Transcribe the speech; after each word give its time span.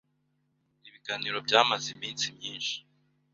Ibiganiro 0.87 1.37
byamaze 1.45 1.87
iminsi 1.95 2.25
myinshi. 2.37 2.75